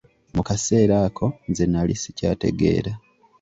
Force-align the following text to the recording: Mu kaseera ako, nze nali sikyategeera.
Mu 0.35 0.41
kaseera 0.47 0.95
ako, 1.07 1.25
nze 1.49 1.65
nali 1.71 1.93
sikyategeera. 2.01 2.91